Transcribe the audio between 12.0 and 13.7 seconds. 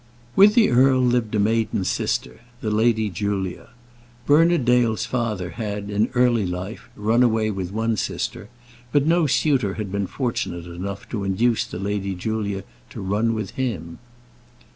Julia to run with